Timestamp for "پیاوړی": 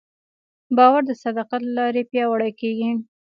2.11-2.51